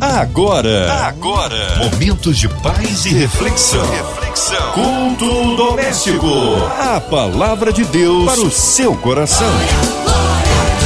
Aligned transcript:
Agora, 0.00 0.92
agora, 1.08 1.76
momentos 1.78 2.38
de 2.38 2.48
paz 2.48 3.04
e 3.04 3.08
reflexão. 3.08 3.84
reflexão. 3.90 4.72
Culto 4.72 5.56
doméstico. 5.56 6.26
A 6.78 7.00
palavra 7.00 7.72
de 7.72 7.84
Deus 7.84 8.24
para 8.24 8.40
o 8.40 8.48
seu 8.48 8.94
coração. 8.94 9.50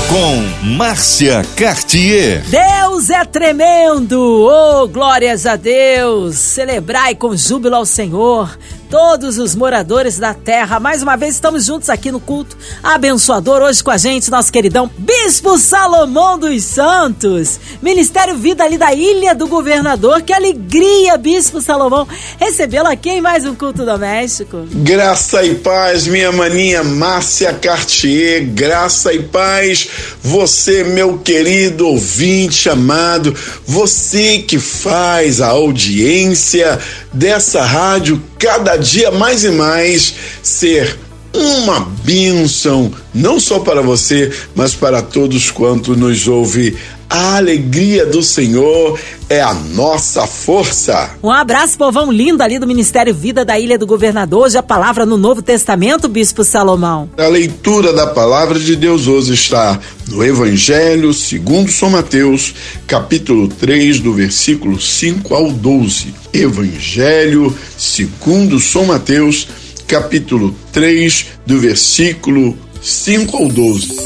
Com 0.08 0.66
Márcia 0.66 1.44
Cartier. 1.56 2.42
Deus 2.48 3.10
é 3.10 3.22
tremendo! 3.26 4.18
Oh, 4.18 4.88
glórias 4.88 5.44
a 5.44 5.56
Deus! 5.56 6.36
Celebrai 6.36 7.14
com 7.14 7.36
júbilo 7.36 7.76
ao 7.76 7.84
Senhor 7.84 8.58
todos 8.92 9.38
os 9.38 9.54
moradores 9.54 10.18
da 10.18 10.34
terra. 10.34 10.78
Mais 10.78 11.02
uma 11.02 11.16
vez 11.16 11.36
estamos 11.36 11.64
juntos 11.64 11.88
aqui 11.88 12.12
no 12.12 12.20
culto 12.20 12.54
abençoador. 12.82 13.62
Hoje 13.62 13.82
com 13.82 13.90
a 13.90 13.96
gente, 13.96 14.30
nosso 14.30 14.52
queridão 14.52 14.90
Bispo 14.98 15.56
Salomão 15.56 16.38
dos 16.38 16.62
Santos. 16.62 17.58
Ministério 17.80 18.36
Vida 18.36 18.62
ali 18.62 18.76
da 18.76 18.92
Ilha 18.92 19.34
do 19.34 19.46
Governador. 19.46 20.20
Que 20.20 20.34
alegria, 20.34 21.16
Bispo 21.16 21.62
Salomão, 21.62 22.06
recebê-lo 22.38 22.86
aqui 22.86 23.08
em 23.08 23.22
mais 23.22 23.46
um 23.46 23.54
culto 23.54 23.82
doméstico. 23.86 24.66
Graça 24.70 25.42
e 25.42 25.54
paz, 25.54 26.06
minha 26.06 26.30
maninha 26.30 26.84
Márcia 26.84 27.54
Cartier. 27.54 28.44
Graça 28.48 29.14
e 29.14 29.22
paz, 29.22 29.88
você, 30.22 30.84
meu 30.84 31.16
querido 31.16 31.88
ouvinte 31.88 32.68
amado, 32.68 33.34
você 33.66 34.40
que 34.40 34.58
faz 34.58 35.40
a 35.40 35.48
audiência 35.48 36.78
dessa 37.12 37.64
rádio 37.64 38.22
cada 38.38 38.76
dia 38.76 39.10
mais 39.10 39.44
e 39.44 39.50
mais 39.50 40.14
ser 40.42 40.98
uma 41.34 41.80
bênção, 42.04 42.92
não 43.14 43.40
só 43.40 43.58
para 43.60 43.80
você, 43.80 44.30
mas 44.54 44.74
para 44.74 45.00
todos 45.00 45.50
quanto 45.50 45.96
nos 45.96 46.28
ouve. 46.28 46.76
A 47.14 47.36
alegria 47.36 48.06
do 48.06 48.22
Senhor 48.22 48.98
é 49.28 49.42
a 49.42 49.52
nossa 49.52 50.26
força. 50.26 51.10
Um 51.22 51.30
abraço, 51.30 51.76
povão 51.76 52.10
lindo 52.10 52.42
ali 52.42 52.58
do 52.58 52.66
Ministério 52.66 53.14
Vida 53.14 53.44
da 53.44 53.60
Ilha 53.60 53.76
do 53.76 53.86
Governador. 53.86 54.44
Hoje 54.44 54.56
a 54.56 54.62
palavra 54.62 55.04
no 55.04 55.18
Novo 55.18 55.42
Testamento, 55.42 56.08
Bispo 56.08 56.42
Salomão. 56.42 57.10
A 57.18 57.26
leitura 57.26 57.92
da 57.92 58.06
palavra 58.06 58.58
de 58.58 58.74
Deus 58.74 59.08
hoje 59.08 59.34
está 59.34 59.78
no 60.08 60.24
Evangelho 60.24 61.12
segundo 61.12 61.70
São 61.70 61.90
Mateus, 61.90 62.54
capítulo 62.86 63.46
3, 63.46 64.00
do 64.00 64.14
versículo 64.14 64.80
5 64.80 65.34
ao 65.34 65.52
12. 65.52 66.14
Evangelho 66.32 67.54
segundo 67.76 68.58
São 68.58 68.86
Mateus, 68.86 69.48
capítulo 69.86 70.56
3, 70.72 71.26
do 71.44 71.60
versículo 71.60 72.56
5 72.80 73.36
ao 73.36 73.48
12. 73.48 73.98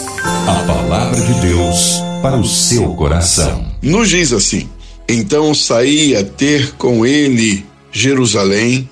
A 0.49 0.55
palavra 0.67 1.21
de 1.21 1.35
Deus 1.41 2.06
para 2.23 2.37
o 2.37 2.45
seu 2.45 2.95
coração. 2.95 3.67
Nos 3.83 4.09
diz 4.09 4.33
assim: 4.33 4.69
Então 5.09 5.55
saí 5.55 6.17
a 6.17 6.25
ter 6.25 6.73
com 6.73 7.05
ele 7.05 7.65
Jerusalém, 7.93 8.89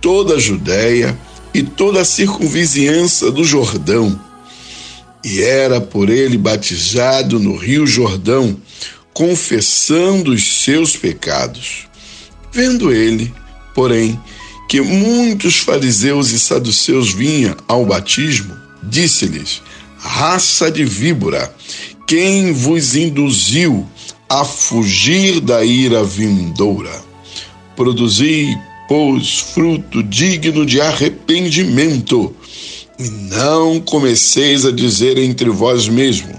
toda 0.00 0.34
a 0.34 0.38
Judéia 0.38 1.18
e 1.52 1.62
toda 1.62 2.00
a 2.00 2.04
circunvizinhança 2.04 3.30
do 3.30 3.44
Jordão. 3.44 4.18
E 5.24 5.42
era 5.42 5.80
por 5.80 6.08
ele 6.08 6.38
batizado 6.38 7.38
no 7.40 7.56
rio 7.56 7.86
Jordão, 7.86 8.56
confessando 9.12 10.32
os 10.32 10.62
seus 10.62 10.96
pecados. 10.96 11.88
Vendo 12.52 12.92
ele, 12.92 13.32
porém, 13.74 14.18
que 14.68 14.80
muitos 14.80 15.58
fariseus 15.58 16.30
e 16.30 16.38
saduceus 16.38 17.12
vinham 17.12 17.56
ao 17.66 17.84
batismo, 17.84 18.54
disse-lhes: 18.82 19.62
Raça 19.98 20.70
de 20.70 20.84
víbora, 20.84 21.52
quem 22.08 22.54
vos 22.54 22.96
induziu 22.96 23.86
a 24.30 24.42
fugir 24.42 25.40
da 25.40 25.62
ira 25.62 26.02
vindoura? 26.02 26.90
Produzi, 27.76 28.58
pois, 28.88 29.40
fruto 29.40 30.02
digno 30.02 30.64
de 30.64 30.80
arrependimento, 30.80 32.34
e 32.98 33.10
não 33.10 33.78
comeceis 33.78 34.64
a 34.64 34.72
dizer 34.72 35.18
entre 35.18 35.50
vós 35.50 35.86
mesmos: 35.86 36.34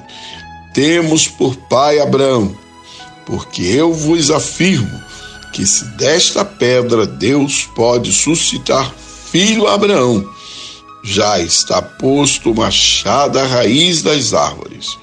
Temos 0.74 1.28
por 1.28 1.56
pai 1.56 2.00
Abraão, 2.00 2.58
porque 3.28 3.62
eu 3.62 3.94
vos 3.94 4.32
afirmo 4.32 5.00
que 5.54 5.68
se 5.68 5.86
desta 5.98 6.44
pedra 6.44 7.06
Deus 7.06 7.70
pode 7.76 8.12
suscitar 8.12 8.92
filho 9.32 9.68
a 9.68 9.76
Abraão, 9.76 10.28
já 11.04 11.40
está 11.40 11.80
posto 11.80 12.52
o 12.52 12.56
machado 12.56 13.38
à 13.38 13.46
raiz 13.46 14.02
das 14.02 14.34
árvores. 14.34 14.98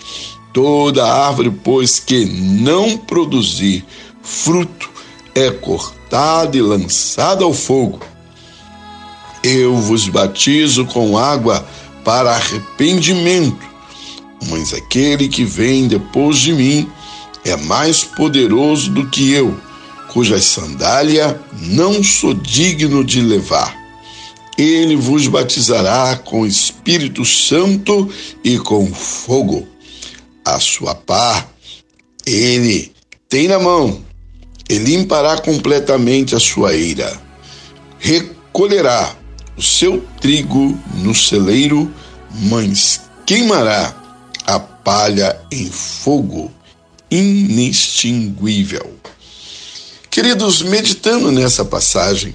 Toda 0.57 1.05
árvore, 1.05 1.51
pois, 1.51 2.01
que 2.01 2.25
não 2.25 2.97
produzir 2.97 3.85
fruto, 4.23 4.89
é 5.35 5.51
cortada 5.51 6.57
e 6.57 6.63
lançada 6.63 7.45
ao 7.45 7.53
fogo. 7.53 8.01
Eu 9.45 9.77
vos 9.77 10.09
batizo 10.09 10.87
com 10.87 11.19
água 11.19 11.69
para 12.03 12.31
arrependimento, 12.31 13.67
mas 14.49 14.73
aquele 14.73 15.29
que 15.29 15.45
vem 15.45 15.89
depois 15.89 16.39
de 16.39 16.55
mim 16.55 16.89
é 17.45 17.55
mais 17.55 18.03
poderoso 18.03 18.91
do 18.91 19.11
que 19.11 19.31
eu, 19.31 19.61
cuja 20.09 20.41
sandália 20.41 21.39
não 21.53 22.03
sou 22.03 22.33
digno 22.33 23.05
de 23.05 23.21
levar. 23.21 23.77
Ele 24.57 24.97
vos 24.97 25.27
batizará 25.27 26.17
com 26.17 26.47
Espírito 26.47 27.27
Santo 27.27 28.11
e 28.43 28.59
com 28.59 28.87
fogo 28.87 29.76
a 30.47 30.61
sua 30.61 30.95
pá, 30.95 31.45
ele 32.25 32.93
tem 33.29 33.49
na 33.49 33.59
mão, 33.59 34.01
e 34.71 34.79
limpará 34.79 35.41
completamente 35.41 36.37
a 36.37 36.41
sua 36.41 36.75
ira. 36.75 37.21
Recolherá 37.99 39.17
o 39.57 39.63
seu 39.63 40.01
trigo 40.21 40.79
no 40.95 41.15
celeiro, 41.15 41.93
mas 42.49 43.01
queimará 43.27 43.95
a 44.47 44.61
palha 44.61 45.41
em 45.51 45.69
fogo 45.69 46.53
inextinguível. 47.11 48.95
Queridos, 50.11 50.63
meditando 50.63 51.33
nessa 51.33 51.65
passagem, 51.65 52.35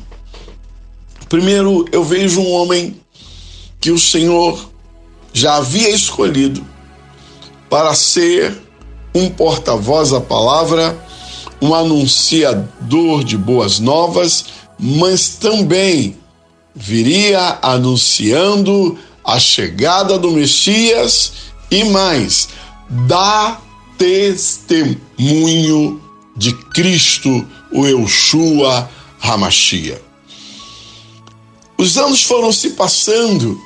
primeiro 1.29 1.85
eu 1.91 2.03
vejo 2.03 2.41
um 2.41 2.51
homem 2.51 2.99
que 3.79 3.89
o 3.89 3.97
Senhor 3.97 4.69
já 5.33 5.55
havia 5.55 5.89
escolhido 5.89 6.65
para 7.71 7.95
ser 7.95 8.61
um 9.15 9.29
porta-voz 9.29 10.09
da 10.09 10.19
palavra, 10.19 11.01
um 11.61 11.73
anunciador 11.73 13.23
de 13.23 13.37
boas 13.37 13.79
novas, 13.79 14.43
mas 14.77 15.29
também 15.29 16.17
viria 16.75 17.59
anunciando 17.61 18.99
a 19.23 19.39
chegada 19.39 20.19
do 20.19 20.31
Messias 20.31 21.31
e 21.71 21.85
mais, 21.85 22.49
dá 23.07 23.61
testemunho 23.97 26.01
de 26.35 26.53
Cristo, 26.73 27.47
o 27.71 27.87
Eushua 27.87 28.89
Hamashia. 29.21 30.01
Os 31.77 31.97
anos 31.97 32.21
foram 32.23 32.51
se 32.51 32.71
passando 32.71 33.57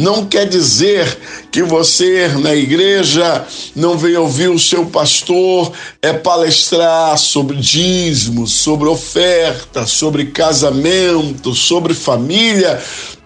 não 0.00 0.24
quer 0.24 0.48
dizer 0.48 1.18
que 1.52 1.62
você 1.62 2.28
na 2.28 2.54
igreja 2.54 3.44
não 3.76 3.98
veio 3.98 4.22
ouvir 4.22 4.48
o 4.48 4.58
seu 4.58 4.86
pastor 4.86 5.70
é 6.00 6.14
palestrar 6.14 7.18
sobre 7.18 7.58
dízimo, 7.58 8.46
sobre 8.46 8.88
oferta, 8.88 9.86
sobre 9.86 10.24
casamento, 10.26 11.54
sobre 11.54 11.92
família 11.92 12.82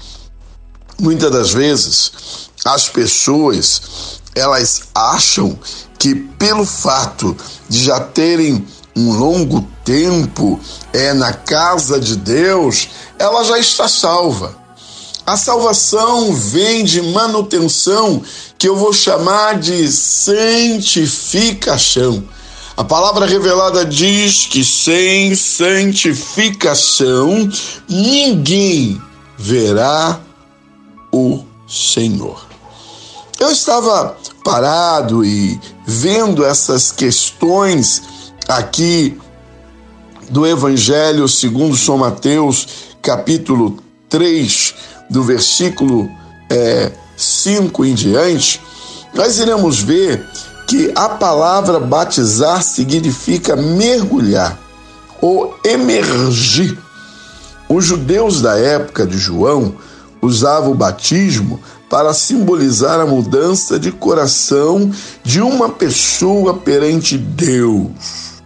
Muitas 1.00 1.31
das 1.31 1.51
vezes, 1.51 2.46
as 2.67 2.89
pessoas 2.89 4.19
elas 4.35 4.83
acham 4.93 5.57
que 5.97 6.13
pelo 6.13 6.65
fato 6.65 7.35
de 7.67 7.83
já 7.83 7.99
terem 7.99 8.63
um 8.95 9.11
longo 9.11 9.67
tempo 9.83 10.59
é 10.93 11.11
na 11.13 11.33
casa 11.33 11.99
de 11.99 12.15
Deus, 12.15 12.87
ela 13.17 13.43
já 13.43 13.57
está 13.59 13.87
salva. 13.87 14.55
A 15.25 15.35
salvação 15.37 16.31
vem 16.33 16.85
de 16.85 17.01
manutenção, 17.01 18.21
que 18.57 18.67
eu 18.67 18.75
vou 18.75 18.91
chamar 18.93 19.59
de 19.59 19.91
santificação. 19.91 22.23
A 22.75 22.83
palavra 22.83 23.25
revelada 23.25 23.85
diz 23.85 24.45
que 24.45 24.63
sem 24.63 25.33
santificação 25.35 27.49
ninguém 27.89 29.01
verá 29.37 30.19
o 31.11 31.43
Senhor. 31.67 32.46
Eu 33.39 33.51
estava 33.51 34.18
parado 34.44 35.24
e 35.24 35.60
vendo 35.86 36.44
essas 36.44 36.92
questões 36.92 38.01
aqui 38.48 39.16
do 40.30 40.45
Evangelho 40.45 41.28
segundo 41.28 41.78
São 41.78 42.00
Mateus, 42.00 42.68
capítulo 43.00 43.78
3, 44.10 44.74
do 45.10 45.22
versículo 45.22 46.10
é, 46.50 46.92
5 47.16 47.86
em 47.86 47.94
diante, 47.94 48.60
nós 49.13 49.38
iremos 49.38 49.80
ver 49.81 50.25
que 50.68 50.92
a 50.95 51.07
palavra 51.07 51.80
batizar 51.80 52.63
significa 52.63 53.56
mergulhar 53.56 54.57
ou 55.22 55.56
emergir. 55.63 56.78
Os 57.69 57.86
judeus 57.86 58.42
da 58.42 58.57
época 58.57 59.06
de 59.06 59.18
João 59.18 59.75
usavam 60.22 60.72
o 60.72 60.75
batismo 60.75 61.60
para 61.89 62.13
simbolizar 62.13 63.00
a 63.00 63.06
mudança 63.06 63.80
de 63.80 63.92
coração 63.92 64.92
de 65.24 65.42
uma 65.42 65.69
pessoa 65.69 66.54
perante 66.54 67.18
Deus. 67.18 68.38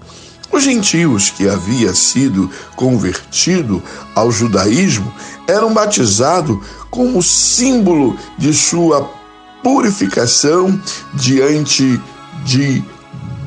Os 0.52 0.64
gentios 0.64 1.30
que 1.30 1.48
havia 1.48 1.94
sido 1.94 2.50
convertido 2.76 3.82
ao 4.14 4.32
judaísmo 4.32 5.12
eram 5.48 5.74
batizados 5.74 6.60
como 6.90 7.24
símbolo 7.24 8.18
de 8.38 8.54
sua 8.54 9.10
purificação 9.64 10.80
diante 11.14 12.00
de 12.44 12.84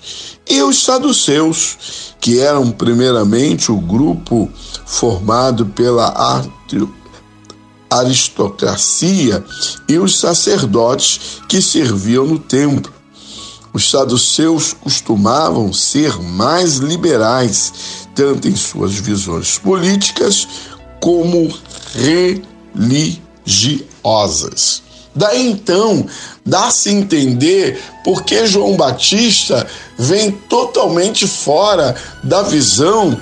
e 0.49 0.63
os 0.63 0.85
saduceus, 0.85 1.77
que 2.21 2.39
eram 2.39 2.71
primeiramente 2.71 3.73
o 3.73 3.77
grupo 3.77 4.49
formado 4.85 5.67
pela 5.67 6.07
aristocracia 7.91 9.45
e 9.89 9.99
os 9.99 10.19
sacerdotes 10.19 11.41
que 11.49 11.63
serviam 11.63 12.27
no 12.27 12.39
templo. 12.39 12.93
Os 13.73 13.91
saduceus 13.91 14.73
costumavam 14.73 15.73
ser 15.73 16.17
mais 16.19 16.77
liberais, 16.77 17.73
tanto 18.15 18.47
em 18.49 18.57
suas 18.57 18.95
visões 18.95 19.59
políticas 19.59 20.49
como 21.01 21.53
religiosas. 22.75 24.83
Daí 25.15 25.51
então, 25.51 26.07
dá-se 26.45 26.91
entender 26.91 27.83
por 28.05 28.25
que 28.25 28.47
João 28.47 28.77
Batista 28.77 29.67
vem 29.99 30.31
totalmente 30.31 31.27
fora 31.27 31.95
da 32.23 32.43
visão 32.43 33.19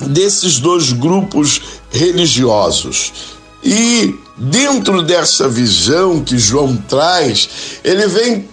desses 0.00 0.58
dois 0.58 0.92
grupos 0.92 1.60
religiosos. 1.90 3.37
E 3.62 4.14
dentro 4.36 5.02
dessa 5.02 5.48
visão 5.48 6.22
que 6.22 6.38
João 6.38 6.76
traz, 6.76 7.48
ele 7.82 8.06
vem 8.06 8.48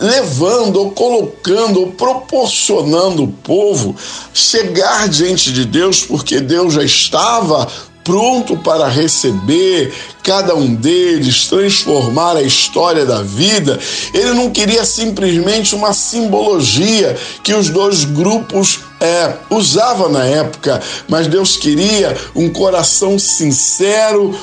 levando, 0.00 0.76
ou 0.76 0.90
colocando, 0.92 1.80
ou 1.80 1.92
proporcionando 1.92 3.24
o 3.24 3.28
povo 3.28 3.94
chegar 4.32 5.08
diante 5.08 5.52
de 5.52 5.66
Deus, 5.66 6.02
porque 6.02 6.40
Deus 6.40 6.72
já 6.72 6.82
estava 6.82 7.68
pronto 8.10 8.56
para 8.56 8.88
receber 8.88 9.94
cada 10.20 10.56
um 10.56 10.74
deles, 10.74 11.46
transformar 11.46 12.36
a 12.36 12.42
história 12.42 13.06
da 13.06 13.22
vida. 13.22 13.78
Ele 14.12 14.34
não 14.34 14.50
queria 14.50 14.84
simplesmente 14.84 15.76
uma 15.76 15.92
simbologia 15.92 17.16
que 17.44 17.54
os 17.54 17.68
dois 17.68 18.04
grupos 18.04 18.80
é, 19.00 19.34
usavam 19.48 20.08
na 20.08 20.24
época, 20.24 20.82
mas 21.08 21.28
Deus 21.28 21.56
queria 21.56 22.16
um 22.34 22.50
coração 22.50 23.16
sincero, 23.16 24.36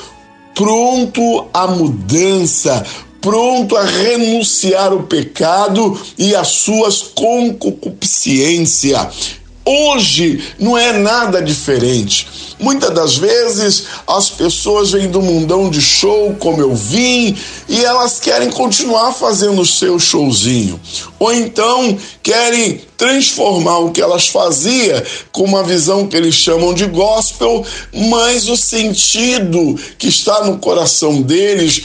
pronto 0.54 1.46
à 1.52 1.66
mudança, 1.66 2.86
pronto 3.20 3.76
a 3.76 3.84
renunciar 3.84 4.94
o 4.94 5.02
pecado 5.02 6.00
e 6.16 6.34
as 6.34 6.48
suas 6.48 7.02
concupiscências. 7.02 9.37
Hoje 9.70 10.42
não 10.58 10.78
é 10.78 10.94
nada 10.94 11.42
diferente. 11.42 12.26
Muitas 12.58 12.90
das 12.94 13.18
vezes 13.18 13.84
as 14.06 14.30
pessoas 14.30 14.92
vêm 14.92 15.10
do 15.10 15.20
mundão 15.20 15.68
de 15.68 15.82
show, 15.82 16.34
como 16.38 16.62
eu 16.62 16.74
vim, 16.74 17.36
e 17.68 17.84
elas 17.84 18.18
querem 18.18 18.50
continuar 18.50 19.12
fazendo 19.12 19.60
o 19.60 19.66
seu 19.66 19.98
showzinho. 19.98 20.80
Ou 21.18 21.34
então 21.34 21.98
querem 22.22 22.80
transformar 22.96 23.80
o 23.80 23.90
que 23.90 24.00
elas 24.00 24.28
faziam 24.28 25.02
com 25.30 25.44
uma 25.44 25.62
visão 25.62 26.06
que 26.06 26.16
eles 26.16 26.34
chamam 26.34 26.72
de 26.72 26.86
gospel, 26.86 27.62
mas 27.92 28.48
o 28.48 28.56
sentido 28.56 29.78
que 29.98 30.08
está 30.08 30.46
no 30.46 30.56
coração 30.56 31.20
deles 31.20 31.82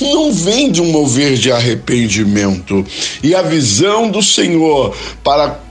não 0.00 0.32
vem 0.32 0.70
de 0.70 0.80
um 0.80 0.92
mover 0.92 1.34
de 1.34 1.50
arrependimento. 1.50 2.86
E 3.20 3.34
a 3.34 3.42
visão 3.42 4.08
do 4.08 4.22
Senhor 4.22 4.96
para 5.24 5.65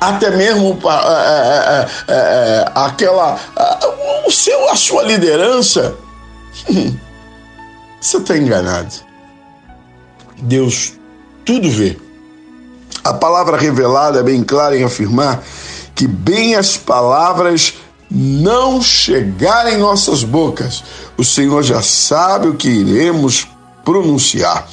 até 0.00 0.30
mesmo 0.30 0.76
é, 0.84 0.88
é, 0.88 1.86
é, 2.08 2.72
aquela 2.74 3.38
o 4.26 4.30
seu, 4.30 4.68
a 4.70 4.76
sua 4.76 5.04
liderança, 5.04 5.94
você 8.00 8.16
está 8.16 8.36
enganado. 8.36 8.92
Deus 10.38 10.94
tudo 11.44 11.70
vê. 11.70 11.96
A 13.04 13.14
palavra 13.14 13.56
revelada 13.56 14.20
é 14.20 14.22
bem 14.22 14.42
clara 14.42 14.76
em 14.76 14.84
afirmar 14.84 15.42
que 15.94 16.06
bem 16.06 16.54
as 16.54 16.76
palavras 16.76 17.74
não 18.14 18.82
chegarem 18.82 19.74
em 19.74 19.78
nossas 19.78 20.22
bocas, 20.22 20.84
o 21.16 21.24
Senhor 21.24 21.62
já 21.62 21.80
sabe 21.80 22.48
o 22.48 22.54
que 22.54 22.68
iremos 22.68 23.48
pronunciar. 23.82 24.68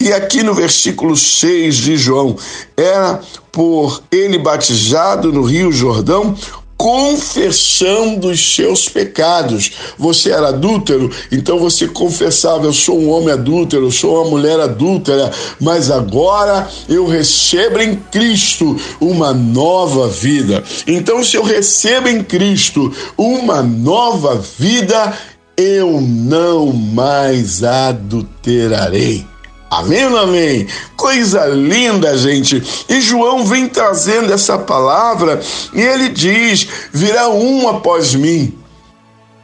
E 0.00 0.12
aqui 0.12 0.42
no 0.42 0.54
versículo 0.54 1.16
6 1.16 1.76
de 1.76 1.96
João, 1.96 2.36
era 2.76 3.20
por 3.52 4.02
ele 4.10 4.38
batizado 4.38 5.32
no 5.32 5.42
Rio 5.42 5.70
Jordão 5.70 6.34
confessando 6.80 8.30
os 8.30 8.54
seus 8.54 8.88
pecados. 8.88 9.70
Você 9.98 10.30
era 10.30 10.48
adúltero, 10.48 11.10
então 11.30 11.58
você 11.58 11.86
confessava: 11.86 12.64
Eu 12.64 12.72
sou 12.72 12.98
um 12.98 13.10
homem 13.10 13.32
adúltero, 13.32 13.84
eu 13.84 13.90
sou 13.90 14.14
uma 14.14 14.30
mulher 14.30 14.58
adúltera, 14.58 15.30
mas 15.60 15.90
agora 15.90 16.66
eu 16.88 17.06
recebo 17.06 17.80
em 17.80 17.96
Cristo 17.96 18.80
uma 18.98 19.34
nova 19.34 20.08
vida. 20.08 20.64
Então, 20.86 21.22
se 21.22 21.36
eu 21.36 21.42
recebo 21.42 22.08
em 22.08 22.24
Cristo 22.24 22.90
uma 23.14 23.62
nova 23.62 24.42
vida, 24.58 25.12
eu 25.58 26.00
não 26.00 26.72
mais 26.72 27.62
adulterarei. 27.62 29.29
Amém 29.70 30.02
amém? 30.02 30.66
Coisa 30.96 31.46
linda, 31.46 32.18
gente. 32.18 32.60
E 32.88 33.00
João 33.00 33.46
vem 33.46 33.68
trazendo 33.68 34.32
essa 34.32 34.58
palavra 34.58 35.40
e 35.72 35.80
ele 35.80 36.08
diz: 36.08 36.66
virá 36.92 37.28
um 37.28 37.68
após 37.68 38.12
mim, 38.12 38.58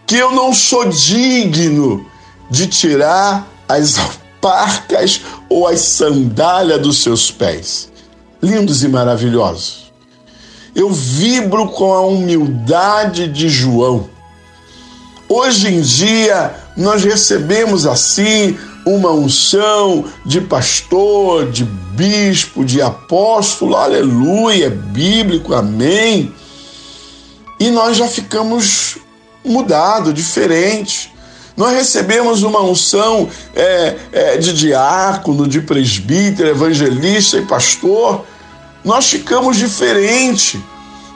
que 0.04 0.16
eu 0.16 0.32
não 0.32 0.52
sou 0.52 0.88
digno 0.88 2.04
de 2.50 2.66
tirar 2.66 3.46
as 3.68 3.96
alparcas 3.98 5.20
ou 5.48 5.68
as 5.68 5.80
sandálias 5.80 6.82
dos 6.82 7.02
seus 7.02 7.30
pés. 7.30 7.88
Lindos 8.42 8.82
e 8.82 8.88
maravilhosos. 8.88 9.92
Eu 10.74 10.90
vibro 10.90 11.68
com 11.68 11.92
a 11.94 12.00
humildade 12.00 13.28
de 13.28 13.48
João. 13.48 14.10
Hoje 15.28 15.72
em 15.72 15.80
dia, 15.80 16.54
nós 16.76 17.02
recebemos 17.02 17.86
assim 17.86 18.56
uma 18.86 19.10
unção 19.10 20.04
de 20.24 20.40
pastor, 20.40 21.50
de 21.50 21.64
bispo, 21.64 22.64
de 22.64 22.80
apóstolo, 22.80 23.74
aleluia, 23.74 24.70
bíblico, 24.70 25.52
amém. 25.52 26.32
E 27.58 27.68
nós 27.68 27.96
já 27.96 28.06
ficamos 28.06 28.96
mudados, 29.44 30.14
diferentes. 30.14 31.10
Nós 31.56 31.72
recebemos 31.72 32.44
uma 32.44 32.62
unção 32.62 33.28
é, 33.56 33.96
é, 34.12 34.36
de 34.36 34.52
diácono, 34.52 35.48
de 35.48 35.60
presbítero, 35.60 36.50
evangelista 36.50 37.38
e 37.38 37.42
pastor. 37.42 38.24
Nós 38.84 39.10
ficamos 39.10 39.56
diferentes. 39.56 40.60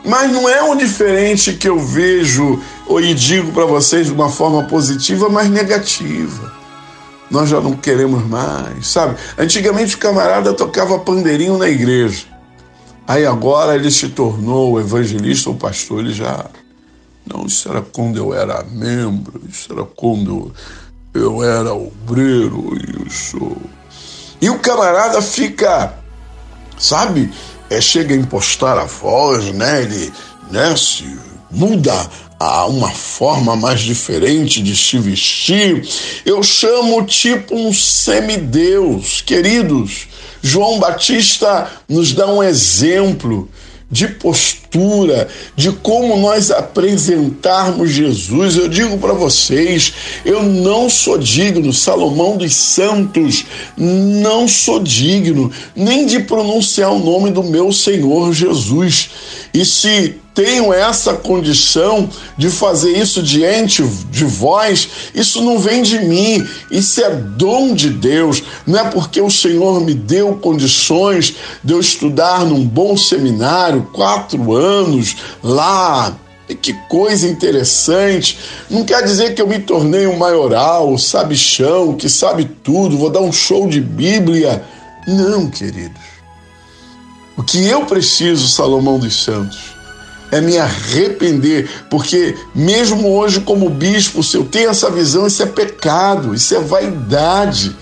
Mas 0.05 0.33
não 0.33 0.49
é 0.49 0.63
um 0.63 0.75
diferente 0.75 1.53
que 1.53 1.69
eu 1.69 1.79
vejo 1.79 2.61
e 3.01 3.15
digo 3.15 3.53
para 3.53 3.67
vocês 3.67 4.07
de 4.07 4.13
uma 4.13 4.31
forma 4.31 4.65
positiva, 4.65 5.29
mas 5.29 5.49
negativa 5.51 6.60
nós 7.31 7.49
já 7.49 7.61
não 7.61 7.77
queremos 7.77 8.27
mais, 8.27 8.89
sabe? 8.89 9.17
Antigamente 9.39 9.95
o 9.95 9.99
camarada 9.99 10.53
tocava 10.53 10.99
pandeirinho 10.99 11.57
na 11.57 11.69
igreja. 11.69 12.27
Aí 13.07 13.25
agora 13.25 13.75
ele 13.75 13.91
se 13.91 14.09
tornou 14.09 14.81
evangelista 14.81 15.51
ou 15.51 15.57
pastor, 15.57 16.01
ele 16.01 16.13
já. 16.13 16.47
Não, 17.27 17.47
isso 17.47 17.69
era 17.69 17.81
quando 17.81 18.17
eu 18.17 18.35
era 18.35 18.65
membro, 18.65 19.41
isso 19.49 19.73
era 19.73 19.85
quando 19.85 20.53
eu 21.15 21.43
era 21.43 21.73
obreiro, 21.73 22.77
isso. 23.07 23.57
E 24.41 24.49
o 24.49 24.59
camarada 24.59 25.21
fica, 25.23 25.95
sabe? 26.79 27.33
É, 27.69 27.81
chega 27.81 28.15
a 28.15 28.17
impostar 28.17 28.79
a 28.79 28.85
voz, 28.85 29.53
né? 29.53 29.83
Ele 29.83 30.13
né, 30.51 30.75
se 30.77 31.19
muda 31.51 32.09
a 32.41 32.65
uma 32.65 32.91
forma 32.91 33.55
mais 33.55 33.83
diferente 33.83 34.63
de 34.63 34.75
se 34.75 34.99
vestir. 34.99 35.87
Eu 36.25 36.43
chamo 36.43 37.05
tipo 37.05 37.55
um 37.55 37.71
semideus. 37.71 39.21
Queridos, 39.21 40.09
João 40.41 40.79
Batista 40.79 41.71
nos 41.87 42.15
dá 42.15 42.27
um 42.27 42.43
exemplo 42.43 43.47
de 43.91 44.09
postura, 44.09 44.60
de 45.57 45.73
como 45.73 46.17
nós 46.17 46.51
apresentarmos 46.51 47.91
Jesus. 47.91 48.57
Eu 48.57 48.69
digo 48.69 48.99
para 48.99 49.13
vocês, 49.13 49.93
eu 50.25 50.43
não 50.45 50.89
sou 50.89 51.19
digno, 51.19 51.73
Salomão 51.73 52.37
dos 52.37 52.55
Santos, 52.55 53.45
não 53.77 54.47
sou 54.47 54.79
digno 54.79 55.51
nem 55.75 56.07
de 56.07 56.21
pronunciar 56.21 56.93
o 56.93 57.01
nome 57.01 57.31
do 57.31 57.43
meu 57.43 57.73
Senhor 57.73 58.33
Jesus. 58.33 59.11
E 59.53 59.65
se 59.65 60.15
tenho 60.33 60.73
essa 60.73 61.15
condição 61.15 62.09
de 62.39 62.49
fazer 62.51 62.97
isso 62.97 63.21
diante 63.21 63.83
de 64.11 64.25
vós, 64.25 64.89
isso 65.13 65.43
não 65.43 65.59
vem 65.59 65.83
de 65.83 65.99
mim, 65.99 66.47
isso 66.71 67.03
é 67.03 67.11
dom 67.11 67.75
de 67.75 67.91
Deus. 67.91 68.43
Não 68.65 68.79
é 68.79 68.85
porque 68.85 69.21
o 69.21 69.29
Senhor 69.29 69.81
me 69.81 69.93
deu 69.93 70.37
condições 70.37 71.35
de 71.65 71.73
eu 71.73 71.81
estudar 71.81 72.47
num 72.47 72.65
bom 72.65 72.97
seminário, 72.97 73.89
quatro 73.93 74.55
anos 74.55 74.60
lá. 75.43 76.17
E 76.49 76.55
que 76.55 76.73
coisa 76.89 77.29
interessante. 77.29 78.39
Não 78.69 78.85
quer 78.85 79.05
dizer 79.05 79.35
que 79.35 79.41
eu 79.41 79.47
me 79.47 79.61
tornei 79.61 80.07
um 80.09 80.17
maioral, 80.17 80.99
sabichão, 80.99 81.95
que 81.95 82.09
sabe 82.09 82.45
tudo, 82.45 82.99
vou 82.99 83.09
dar 83.09 83.21
um 83.21 83.33
show 83.33 83.69
de 83.69 83.81
Bíblia. 83.81 84.65
Não, 85.07 85.49
queridos. 85.49 86.01
O 87.37 87.43
que 87.43 87.65
eu 87.65 87.87
preciso, 87.87 88.49
Salomão 88.49 88.99
dos 88.99 89.23
Santos, 89.23 89.59
é 90.31 90.41
me 90.41 90.59
arrepender, 90.59 91.69
porque 91.89 92.37
mesmo 92.55 93.09
hoje, 93.13 93.41
como 93.41 93.69
bispo, 93.69 94.23
se 94.23 94.37
eu 94.37 94.45
tenho 94.45 94.71
essa 94.71 94.91
visão, 94.91 95.27
isso 95.27 95.43
é 95.43 95.47
pecado, 95.47 96.35
isso 96.35 96.55
é 96.55 96.61
vaidade. 96.61 97.75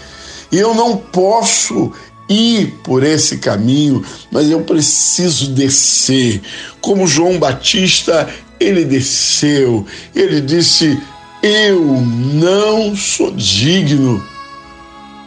E 0.50 0.58
eu 0.58 0.75
não 0.75 0.97
posso 0.97 1.92
ir 2.28 2.78
por 2.82 3.02
esse 3.02 3.38
caminho, 3.38 4.04
mas 4.30 4.50
eu 4.50 4.61
preciso 4.62 5.52
descer. 5.52 6.40
Como 6.80 7.06
João 7.06 7.38
Batista, 7.38 8.28
ele 8.61 8.85
desceu, 8.85 9.87
ele 10.14 10.40
disse: 10.40 11.00
Eu 11.42 11.85
não 11.85 12.97
sou 12.97 13.30
digno 13.32 14.23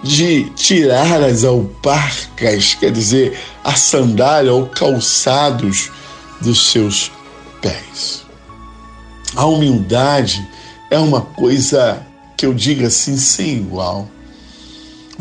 de 0.04 0.50
tirar 0.56 1.22
as 1.24 1.44
alparcas, 1.44 2.74
quer 2.76 2.92
dizer, 2.92 3.38
a 3.64 3.76
sandália 3.76 4.54
ou 4.54 4.68
calçados 4.68 5.92
dos 6.42 6.72
seus 6.72 7.12
pés. 7.62 8.24
A 9.36 9.46
humildade 9.46 10.46
é 10.90 10.98
uma 10.98 11.22
coisa 11.22 12.06
que 12.36 12.46
eu 12.46 12.54
digo 12.54 12.86
assim 12.86 13.16
sem 13.18 13.58
igual. 13.58 14.10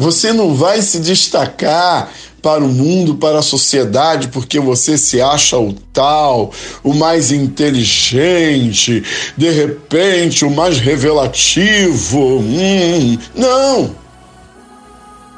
Você 0.01 0.33
não 0.33 0.55
vai 0.55 0.81
se 0.81 0.99
destacar 0.99 2.11
para 2.41 2.65
o 2.65 2.69
mundo, 2.69 3.17
para 3.17 3.41
a 3.41 3.43
sociedade, 3.43 4.29
porque 4.29 4.59
você 4.59 4.97
se 4.97 5.21
acha 5.21 5.59
o 5.59 5.75
tal, 5.93 6.53
o 6.83 6.95
mais 6.95 7.31
inteligente, 7.31 9.05
de 9.37 9.51
repente 9.51 10.43
o 10.43 10.51
mais 10.51 10.79
revelativo. 10.79 12.39
Hum, 12.39 13.19
não! 13.35 13.95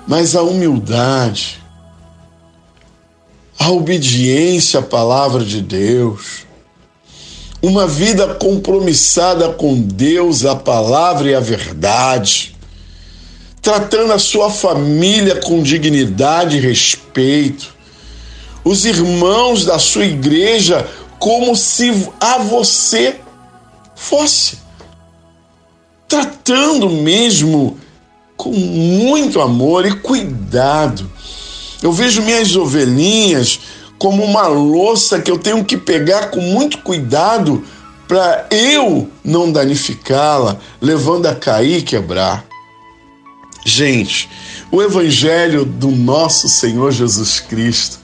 Mas 0.06 0.36
a 0.36 0.42
humildade, 0.42 1.60
a 3.58 3.68
obediência 3.68 4.78
à 4.78 4.82
palavra 4.84 5.44
de 5.44 5.60
Deus, 5.60 6.46
uma 7.60 7.88
vida 7.88 8.32
compromissada 8.34 9.48
com 9.48 9.74
Deus, 9.74 10.44
a 10.44 10.54
palavra 10.54 11.30
e 11.30 11.34
a 11.34 11.40
verdade, 11.40 12.52
tratando 13.62 14.12
a 14.12 14.18
sua 14.18 14.50
família 14.50 15.36
com 15.36 15.62
dignidade 15.62 16.56
e 16.56 16.60
respeito, 16.60 17.72
os 18.64 18.84
irmãos 18.84 19.64
da 19.64 19.78
sua 19.78 20.04
igreja 20.04 20.86
como 21.20 21.54
se 21.54 22.08
a 22.20 22.38
você 22.38 23.20
fosse, 23.94 24.58
tratando 26.08 26.90
mesmo 26.90 27.78
com 28.36 28.50
muito 28.50 29.40
amor 29.40 29.86
e 29.86 29.92
cuidado. 29.92 31.08
Eu 31.80 31.92
vejo 31.92 32.22
minhas 32.22 32.56
ovelhinhas 32.56 33.60
como 33.96 34.24
uma 34.24 34.48
louça 34.48 35.20
que 35.20 35.30
eu 35.30 35.38
tenho 35.38 35.64
que 35.64 35.76
pegar 35.76 36.30
com 36.30 36.40
muito 36.40 36.78
cuidado 36.78 37.64
para 38.08 38.46
eu 38.50 39.08
não 39.24 39.52
danificá-la, 39.52 40.58
levando 40.80 41.26
a 41.26 41.34
cair 41.36 41.78
e 41.78 41.82
quebrar. 41.82 42.51
Gente, 43.64 44.28
o 44.70 44.82
Evangelho 44.82 45.64
do 45.64 45.90
nosso 45.90 46.48
Senhor 46.48 46.90
Jesus 46.90 47.38
Cristo 47.38 48.00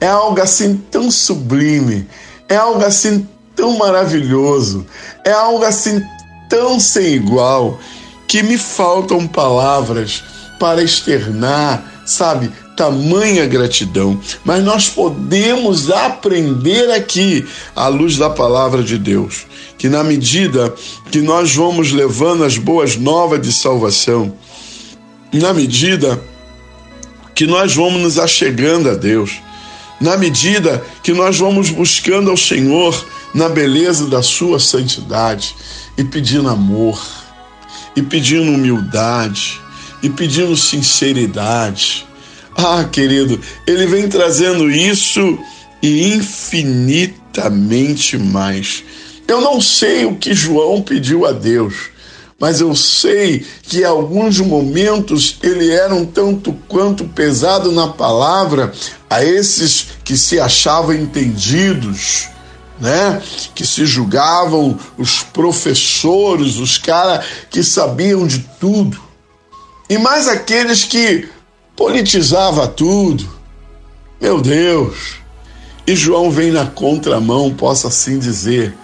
é 0.00 0.06
algo 0.06 0.40
assim 0.40 0.76
tão 0.90 1.10
sublime, 1.10 2.06
é 2.48 2.56
algo 2.56 2.84
assim 2.84 3.26
tão 3.54 3.76
maravilhoso, 3.78 4.86
é 5.24 5.32
algo 5.32 5.64
assim 5.64 6.02
tão 6.48 6.78
sem 6.78 7.14
igual, 7.14 7.80
que 8.28 8.42
me 8.42 8.56
faltam 8.58 9.26
palavras 9.26 10.22
para 10.58 10.82
externar, 10.82 12.02
sabe, 12.06 12.50
tamanha 12.76 13.46
gratidão. 13.46 14.20
Mas 14.44 14.62
nós 14.62 14.88
podemos 14.88 15.90
aprender 15.90 16.90
aqui, 16.92 17.46
à 17.74 17.88
luz 17.88 18.16
da 18.16 18.30
palavra 18.30 18.82
de 18.82 18.98
Deus, 18.98 19.46
que 19.78 19.88
na 19.88 20.04
medida 20.04 20.72
que 21.10 21.20
nós 21.20 21.54
vamos 21.54 21.92
levando 21.92 22.44
as 22.44 22.56
boas 22.56 22.96
novas 22.96 23.40
de 23.40 23.52
salvação, 23.52 24.32
na 25.38 25.54
medida 25.54 26.22
que 27.34 27.46
nós 27.46 27.74
vamos 27.74 28.02
nos 28.02 28.18
achegando 28.18 28.90
a 28.90 28.94
Deus, 28.94 29.40
na 30.00 30.16
medida 30.16 30.82
que 31.02 31.12
nós 31.12 31.38
vamos 31.38 31.68
buscando 31.70 32.30
ao 32.30 32.36
Senhor 32.36 33.06
na 33.34 33.48
beleza 33.48 34.06
da 34.06 34.22
Sua 34.22 34.60
santidade 34.60 35.54
e 35.96 36.04
pedindo 36.04 36.48
amor, 36.48 37.04
e 37.96 38.02
pedindo 38.02 38.52
humildade, 38.52 39.58
e 40.02 40.10
pedindo 40.10 40.56
sinceridade. 40.56 42.06
Ah, 42.56 42.84
querido, 42.84 43.40
Ele 43.66 43.86
vem 43.86 44.08
trazendo 44.08 44.70
isso 44.70 45.38
e 45.82 46.14
infinitamente 46.14 48.18
mais. 48.18 48.84
Eu 49.26 49.40
não 49.40 49.60
sei 49.60 50.04
o 50.04 50.16
que 50.16 50.34
João 50.34 50.82
pediu 50.82 51.24
a 51.24 51.32
Deus 51.32 51.91
mas 52.42 52.60
eu 52.60 52.74
sei 52.74 53.46
que 53.62 53.82
em 53.82 53.84
alguns 53.84 54.40
momentos 54.40 55.38
ele 55.44 55.70
era 55.70 55.94
um 55.94 56.04
tanto 56.04 56.52
quanto 56.66 57.04
pesado 57.04 57.70
na 57.70 57.86
palavra 57.86 58.72
a 59.08 59.24
esses 59.24 59.90
que 60.02 60.16
se 60.16 60.40
achavam 60.40 60.92
entendidos, 60.92 62.28
né? 62.80 63.22
Que 63.54 63.64
se 63.64 63.86
julgavam 63.86 64.76
os 64.98 65.22
professores, 65.22 66.56
os 66.56 66.78
caras 66.78 67.24
que 67.48 67.62
sabiam 67.62 68.26
de 68.26 68.40
tudo. 68.58 69.00
E 69.88 69.96
mais 69.96 70.26
aqueles 70.26 70.82
que 70.82 71.28
politizava 71.76 72.66
tudo. 72.66 73.24
Meu 74.20 74.40
Deus! 74.40 75.14
E 75.86 75.94
João 75.94 76.28
vem 76.28 76.50
na 76.50 76.66
contramão, 76.66 77.54
posso 77.54 77.86
assim 77.86 78.18
dizer, 78.18 78.74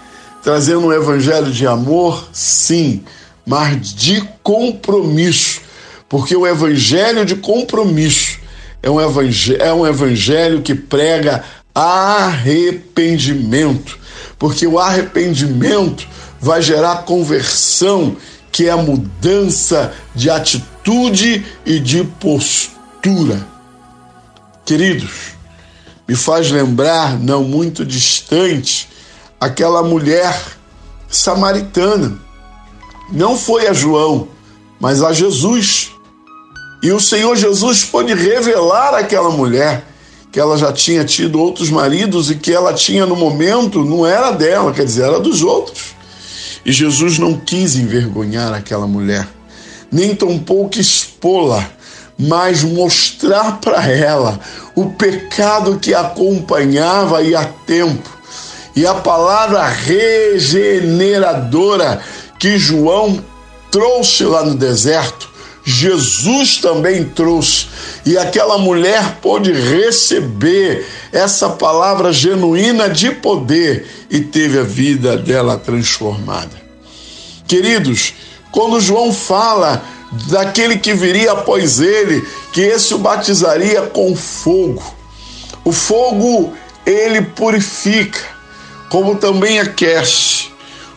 trazendo 0.45 0.87
um 0.87 0.93
evangelho 0.93 1.51
de 1.51 1.67
amor, 1.67 2.29
sim, 2.33 3.03
mas 3.49 3.93
de 3.95 4.21
compromisso, 4.43 5.63
porque 6.07 6.37
o 6.37 6.47
evangelho 6.47 7.25
de 7.25 7.35
compromisso 7.35 8.39
é 8.83 8.91
um 8.91 9.01
evangelho, 9.01 9.63
é 9.63 9.73
um 9.73 9.87
evangelho 9.87 10.61
que 10.61 10.75
prega 10.75 11.43
arrependimento, 11.75 13.99
porque 14.39 14.67
o 14.67 14.79
arrependimento 14.79 16.07
vai 16.39 16.61
gerar 16.61 17.05
conversão, 17.05 18.15
que 18.53 18.67
é 18.67 18.71
a 18.71 18.77
mudança 18.77 19.95
de 20.15 20.29
atitude 20.29 21.47
e 21.65 21.81
de 21.81 22.05
postura. 22.05 23.47
Queridos, 24.67 25.39
me 26.07 26.15
faz 26.15 26.51
lembrar, 26.51 27.19
não 27.19 27.45
muito 27.45 27.83
distante, 27.83 28.87
aquela 29.41 29.83
mulher 29.83 30.39
samaritana 31.09 32.28
não 33.11 33.37
foi 33.37 33.67
a 33.67 33.73
João, 33.73 34.29
mas 34.81 35.03
a 35.03 35.13
Jesus. 35.13 35.91
E 36.83 36.93
o 36.93 37.01
Senhor 37.01 37.35
Jesus 37.37 37.85
pôde 37.85 38.15
revelar 38.15 38.95
àquela 38.95 39.31
mulher 39.31 39.85
que 40.31 40.39
ela 40.39 40.57
já 40.59 40.73
tinha 40.73 41.05
tido 41.05 41.41
outros 41.41 41.71
maridos 41.71 42.31
e 42.31 42.37
que 42.37 42.53
ela 42.53 42.73
tinha 42.75 43.07
no 43.07 43.17
momento 43.17 43.85
não 43.85 44.07
era 44.07 44.31
dela, 44.31 44.73
quer 44.73 44.85
dizer, 44.85 45.05
era 45.05 45.19
dos 45.19 45.43
outros. 45.43 45.97
E 46.65 46.73
Jesus 46.73 47.19
não 47.19 47.35
quis 47.35 47.75
envergonhar 47.77 48.53
aquela 48.53 48.87
mulher, 48.87 49.27
nem 49.91 50.15
tampouco 50.15 50.79
expô-la, 50.79 51.67
mas 52.19 52.63
mostrar 52.63 53.59
para 53.59 53.87
ela 53.87 54.39
o 54.75 54.91
pecado 54.91 55.79
que 55.79 55.95
acompanhava 55.95 57.23
e 57.23 57.35
a 57.35 57.45
tempo. 57.45 58.19
E 58.77 58.87
a 58.87 58.95
palavra 58.95 59.67
regeneradora 59.67 62.03
que 62.39 62.59
João 62.59 63.23
trouxe 63.71 64.25
lá 64.25 64.45
no 64.45 64.55
deserto, 64.55 65.29
Jesus 65.65 66.57
também 66.59 67.05
trouxe. 67.05 67.67
E 68.07 68.17
aquela 68.17 68.57
mulher 68.57 69.19
pôde 69.21 69.53
receber 69.53 70.87
essa 71.13 71.51
palavra 71.51 72.13
genuína 72.13 72.89
de 72.89 73.11
poder 73.11 73.87
e 74.09 74.21
teve 74.21 74.59
a 74.59 74.63
vida 74.63 75.17
dela 75.17 75.59
transformada. 75.59 76.57
Queridos, 77.47 78.15
quando 78.51 78.81
João 78.81 79.13
fala 79.13 79.83
daquele 80.31 80.79
que 80.79 80.95
viria 80.95 81.33
após 81.33 81.81
ele, 81.81 82.27
que 82.53 82.63
esse 82.63 82.95
o 82.95 82.99
batizaria 82.99 83.83
com 83.83 84.17
fogo. 84.17 84.83
O 85.65 85.73
fogo 85.73 86.55
ele 86.87 87.21
purifica, 87.21 88.21
como 88.89 89.17
também 89.17 89.61
aquece. 89.61 90.47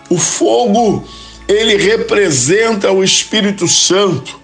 O 0.10 0.18
fogo 0.18 1.04
ele 1.52 1.78
representa 1.78 2.92
o 2.92 3.04
Espírito 3.04 3.68
Santo, 3.68 4.40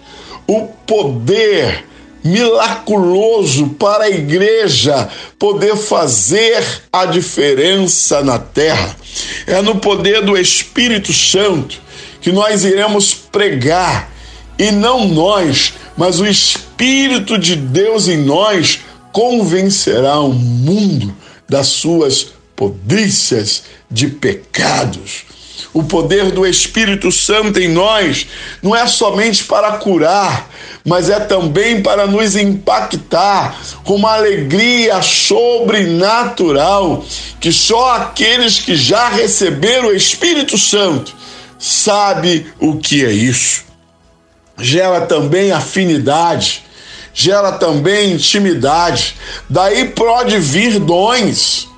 o 0.46 0.66
poder 0.86 1.84
miraculoso 2.24 3.68
para 3.70 4.04
a 4.04 4.10
igreja 4.10 5.08
poder 5.38 5.76
fazer 5.76 6.62
a 6.92 7.06
diferença 7.06 8.22
na 8.22 8.38
terra. 8.38 8.96
É 9.46 9.62
no 9.62 9.76
poder 9.76 10.22
do 10.22 10.36
Espírito 10.36 11.12
Santo 11.12 11.80
que 12.20 12.32
nós 12.32 12.64
iremos 12.64 13.14
pregar, 13.14 14.12
e 14.58 14.72
não 14.72 15.06
nós, 15.06 15.74
mas 15.96 16.18
o 16.18 16.26
Espírito 16.26 17.38
de 17.38 17.54
Deus 17.54 18.08
em 18.08 18.18
nós 18.18 18.80
convencerá 19.12 20.18
o 20.18 20.32
mundo 20.32 21.14
das 21.48 21.68
suas 21.68 22.32
podrícias 22.56 23.62
de 23.88 24.08
pecados. 24.08 25.27
O 25.72 25.82
poder 25.82 26.30
do 26.30 26.46
Espírito 26.46 27.12
Santo 27.12 27.60
em 27.60 27.68
nós 27.68 28.26
não 28.62 28.74
é 28.74 28.86
somente 28.86 29.44
para 29.44 29.72
curar, 29.72 30.48
mas 30.84 31.10
é 31.10 31.20
também 31.20 31.82
para 31.82 32.06
nos 32.06 32.36
impactar 32.36 33.54
com 33.84 33.96
uma 33.96 34.14
alegria 34.14 35.02
sobrenatural 35.02 37.04
que 37.38 37.52
só 37.52 37.96
aqueles 37.96 38.58
que 38.58 38.74
já 38.74 39.08
receberam 39.08 39.88
o 39.88 39.94
Espírito 39.94 40.56
Santo 40.56 41.14
sabe 41.58 42.50
o 42.58 42.76
que 42.76 43.04
é 43.04 43.10
isso. 43.10 43.64
Gera 44.56 45.02
também 45.02 45.52
afinidade, 45.52 46.64
gera 47.12 47.52
também 47.52 48.12
intimidade. 48.12 49.16
Daí 49.48 49.90
pode 49.90 50.38
vir 50.38 50.78
dons. 50.78 51.68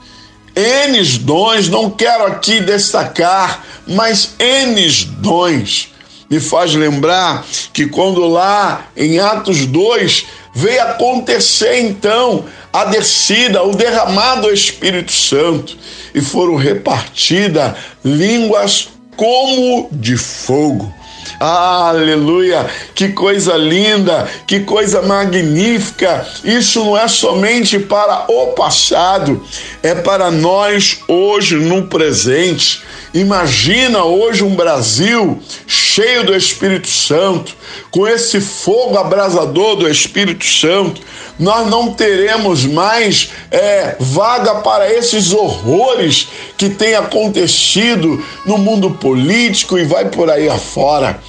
N 0.54 1.02
dons, 1.18 1.68
não 1.68 1.90
quero 1.90 2.26
aqui 2.26 2.60
destacar 2.60 3.64
mas 3.90 4.34
N 4.38 4.88
dons. 5.18 5.88
Me 6.30 6.38
faz 6.38 6.74
lembrar 6.74 7.44
que 7.72 7.86
quando 7.86 8.24
lá 8.26 8.86
em 8.96 9.18
Atos 9.18 9.66
2 9.66 10.26
veio 10.54 10.82
acontecer 10.82 11.80
então 11.80 12.44
a 12.72 12.84
descida, 12.84 13.64
o 13.64 13.74
derramado 13.74 14.42
do 14.42 14.52
Espírito 14.52 15.10
Santo 15.10 15.76
e 16.14 16.20
foram 16.20 16.54
repartidas 16.54 17.74
línguas 18.04 18.88
como 19.16 19.88
de 19.90 20.16
fogo. 20.16 20.94
Aleluia! 21.38 22.66
Que 22.94 23.08
coisa 23.08 23.56
linda, 23.56 24.28
que 24.46 24.60
coisa 24.60 25.02
magnífica. 25.02 26.26
Isso 26.44 26.84
não 26.84 26.96
é 26.96 27.08
somente 27.08 27.78
para 27.78 28.26
o 28.28 28.48
passado, 28.48 29.42
é 29.82 29.94
para 29.94 30.30
nós 30.30 31.00
hoje 31.08 31.56
no 31.56 31.86
presente. 31.86 32.82
Imagina 33.12 34.04
hoje 34.04 34.44
um 34.44 34.54
Brasil 34.54 35.42
cheio 35.66 36.24
do 36.24 36.36
Espírito 36.36 36.86
Santo, 36.86 37.56
com 37.90 38.06
esse 38.06 38.40
fogo 38.40 38.96
abrasador 38.96 39.74
do 39.74 39.88
Espírito 39.88 40.44
Santo. 40.44 41.00
Nós 41.36 41.66
não 41.68 41.92
teremos 41.92 42.64
mais 42.64 43.30
é, 43.50 43.96
vaga 43.98 44.56
para 44.56 44.92
esses 44.92 45.32
horrores 45.32 46.28
que 46.56 46.68
têm 46.68 46.94
acontecido 46.94 48.24
no 48.46 48.56
mundo 48.58 48.92
político 48.92 49.76
e 49.76 49.84
vai 49.84 50.08
por 50.08 50.30
aí 50.30 50.48
afora 50.48 51.20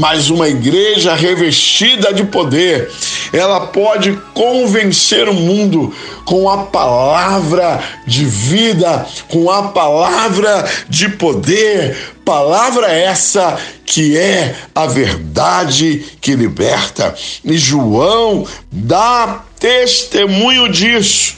mas 0.00 0.30
uma 0.30 0.48
igreja 0.48 1.14
revestida 1.14 2.10
de 2.10 2.24
poder, 2.24 2.90
ela 3.34 3.66
pode 3.66 4.18
convencer 4.32 5.28
o 5.28 5.34
mundo 5.34 5.94
com 6.24 6.48
a 6.48 6.64
palavra 6.64 7.78
de 8.06 8.24
vida, 8.24 9.06
com 9.28 9.50
a 9.50 9.64
palavra 9.64 10.66
de 10.88 11.10
poder, 11.10 12.14
palavra 12.24 12.90
essa 12.90 13.58
que 13.84 14.16
é 14.16 14.56
a 14.74 14.86
verdade 14.86 16.02
que 16.18 16.34
liberta. 16.34 17.14
E 17.44 17.58
João 17.58 18.46
dá 18.72 19.44
testemunho 19.58 20.72
disso. 20.72 21.34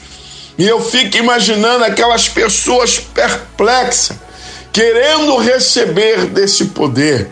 E 0.57 0.65
eu 0.65 0.79
fico 0.79 1.17
imaginando 1.17 1.83
aquelas 1.83 2.29
pessoas 2.29 2.97
perplexas, 2.97 4.15
querendo 4.71 5.35
receber 5.35 6.27
desse 6.27 6.67
poder 6.67 7.29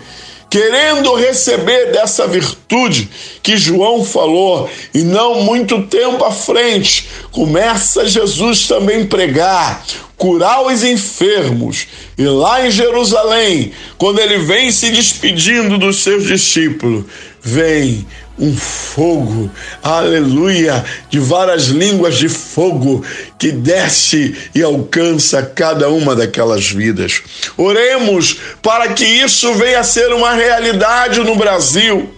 querendo 0.51 1.15
receber 1.15 1.93
dessa 1.93 2.27
virtude 2.27 3.09
que 3.41 3.55
João 3.55 4.03
falou, 4.03 4.69
e 4.93 5.01
não 5.01 5.43
muito 5.43 5.83
tempo 5.83 6.25
à 6.25 6.31
frente, 6.31 7.07
começa 7.31 8.05
Jesus 8.05 8.67
também 8.67 9.05
pregar, 9.05 9.81
curar 10.17 10.61
os 10.65 10.83
enfermos. 10.83 11.87
E 12.17 12.25
lá 12.25 12.67
em 12.67 12.69
Jerusalém, 12.69 13.71
quando 13.97 14.19
ele 14.19 14.39
vem 14.39 14.69
se 14.73 14.91
despedindo 14.91 15.77
dos 15.77 16.03
seus 16.03 16.27
discípulos, 16.27 17.05
vem 17.41 18.05
um 18.41 18.57
fogo, 18.57 19.51
aleluia, 19.83 20.83
de 21.11 21.19
várias 21.19 21.65
línguas 21.65 22.17
de 22.17 22.27
fogo 22.27 23.05
que 23.37 23.51
desce 23.51 24.35
e 24.55 24.63
alcança 24.63 25.43
cada 25.43 25.89
uma 25.89 26.15
daquelas 26.15 26.67
vidas. 26.67 27.21
Oremos 27.55 28.37
para 28.63 28.89
que 28.93 29.05
isso 29.05 29.53
venha 29.53 29.81
a 29.81 29.83
ser 29.83 30.11
uma 30.11 30.33
realidade 30.33 31.19
no 31.19 31.35
Brasil, 31.35 32.09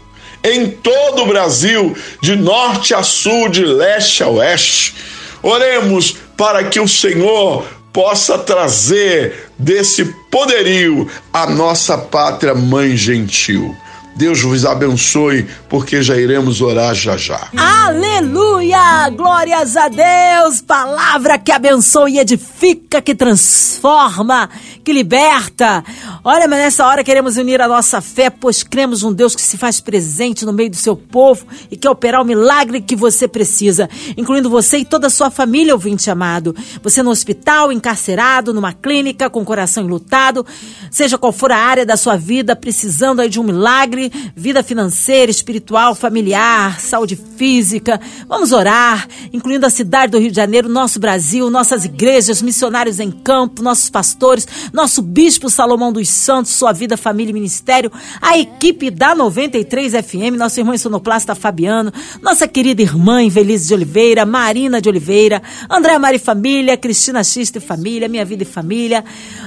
em 0.41 0.69
todo 0.69 1.23
o 1.23 1.27
Brasil, 1.27 1.95
de 2.21 2.37
norte 2.37 2.93
a 2.93 3.03
sul, 3.03 3.49
de 3.49 3.65
leste 3.65 4.23
a 4.23 4.29
oeste. 4.29 4.95
Oremos 5.41 6.15
para 6.37 6.63
que 6.63 6.79
o 6.79 6.87
Senhor 6.87 7.65
possa 7.91 8.37
trazer 8.39 9.51
desse 9.59 10.05
poderio 10.31 11.09
a 11.31 11.45
nossa 11.47 11.97
pátria 11.97 12.55
mãe 12.55 12.95
gentil. 12.95 13.75
Deus 14.15 14.41
vos 14.41 14.63
abençoe, 14.63 15.47
porque 15.67 16.03
já 16.03 16.15
iremos 16.15 16.61
orar 16.61 16.93
já 16.93 17.17
já. 17.17 17.47
Aleluia! 17.57 19.09
Glórias 19.09 19.75
a 19.75 19.87
Deus! 19.87 20.61
Palavra 20.61 21.39
que 21.39 21.51
abençoa 21.51 22.09
e 22.09 22.19
edifica, 22.19 23.01
que 23.01 23.15
transforma, 23.15 24.47
que 24.83 24.93
liberta. 24.93 25.83
Olha, 26.23 26.47
mas 26.47 26.59
nessa 26.59 26.85
hora 26.85 27.03
queremos 27.03 27.37
unir 27.37 27.59
a 27.59 27.67
nossa 27.67 28.01
fé, 28.01 28.29
pois 28.29 28.61
cremos 28.61 29.01
um 29.01 29.11
Deus 29.11 29.35
que 29.35 29.41
se 29.41 29.57
faz 29.57 29.79
presente 29.79 30.45
no 30.45 30.53
meio 30.53 30.69
do 30.69 30.75
seu 30.75 30.95
povo 30.95 31.47
e 31.71 31.75
quer 31.75 31.89
operar 31.89 32.21
o 32.21 32.25
milagre 32.25 32.81
que 32.81 32.95
você 32.95 33.27
precisa, 33.27 33.89
incluindo 34.15 34.49
você 34.49 34.77
e 34.77 34.85
toda 34.85 35.07
a 35.07 35.09
sua 35.09 35.31
família, 35.31 35.73
ouvinte 35.73 36.11
amado. 36.11 36.55
Você 36.83 37.01
no 37.01 37.09
hospital, 37.09 37.71
encarcerado, 37.71 38.53
numa 38.53 38.73
clínica, 38.73 39.27
com 39.27 39.41
o 39.41 39.45
coração 39.45 39.83
enlutado, 39.83 40.45
seja 40.91 41.17
qual 41.17 41.33
for 41.33 41.51
a 41.51 41.57
área 41.57 41.85
da 41.85 41.97
sua 41.97 42.15
vida, 42.15 42.55
precisando 42.55 43.19
aí 43.19 43.27
de 43.27 43.39
um 43.39 43.43
milagre 43.43 44.02
vida 44.35 44.63
financeira, 44.63 45.29
espiritual, 45.29 45.95
familiar, 45.95 46.79
saúde 46.79 47.15
física. 47.37 47.99
Vamos 48.27 48.51
orar, 48.51 49.07
incluindo 49.31 49.65
a 49.65 49.69
cidade 49.69 50.11
do 50.11 50.19
Rio 50.19 50.31
de 50.31 50.35
Janeiro, 50.35 50.69
nosso 50.69 50.99
Brasil, 50.99 51.49
nossas 51.49 51.85
igrejas, 51.85 52.41
missionários 52.41 52.99
em 52.99 53.11
campo, 53.11 53.61
nossos 53.61 53.89
pastores, 53.89 54.47
nosso 54.71 55.01
bispo 55.01 55.49
Salomão 55.49 55.91
dos 55.91 56.09
Santos, 56.09 56.51
sua 56.51 56.71
vida, 56.71 56.97
família 56.97 57.31
e 57.31 57.33
ministério, 57.33 57.91
a 58.21 58.37
equipe 58.37 58.89
da 58.89 59.15
93 59.15 59.93
FM, 59.93 60.37
nosso 60.37 60.59
irmão 60.59 60.77
sonoplasta 60.77 61.35
Fabiano, 61.35 61.91
nossa 62.21 62.47
querida 62.47 62.81
irmã 62.81 63.21
Invelise 63.21 63.67
de 63.67 63.73
Oliveira, 63.73 64.25
Marina 64.25 64.81
de 64.81 64.89
Oliveira, 64.89 65.41
André 65.69 65.97
Mari 65.97 66.19
Família, 66.19 66.77
Cristina 66.77 67.23
Xista 67.23 67.57
e 67.57 67.61
Família, 67.61 68.07
Minha 68.07 68.25
Vida 68.25 68.43
e 68.43 68.45
Família, 68.45 69.03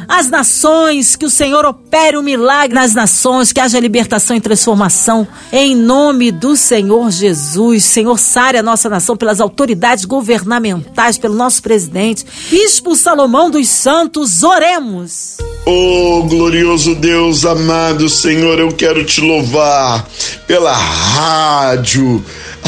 as 0.09 0.29
nações, 0.29 1.17
que 1.17 1.27
o 1.27 1.31
Senhor 1.31 1.65
opere 1.65 2.17
um 2.17 2.23
milagre 2.23 2.75
nas 2.75 2.95
nações, 2.95 3.53
que 3.53 3.61
haja 3.61 3.81
libertação 3.81 4.37
e 4.37 4.41
transformação. 4.47 5.27
Em 5.51 5.75
nome 5.75 6.31
do 6.31 6.57
Senhor 6.57 7.11
Jesus, 7.11 7.85
Senhor, 7.85 8.17
sare 8.17 8.57
a 8.57 8.63
nossa 8.63 8.89
nação 8.89 9.17
pelas 9.17 9.41
autoridades 9.41 10.05
governamentais, 10.05 11.19
pelo 11.19 11.35
nosso 11.35 11.61
presidente, 11.61 12.25
Bispo 12.49 12.95
Salomão 12.95 13.51
dos 13.51 13.69
Santos, 13.69 14.45
oremos. 14.45 15.37
Oh, 15.67 16.23
glorioso 16.29 16.95
Deus 16.95 17.45
amado, 17.45 18.09
Senhor, 18.09 18.61
eu 18.61 18.69
quero 18.69 19.05
te 19.05 19.21
louvar 19.21 20.07
pela 20.47 20.73
rádio 20.73 22.25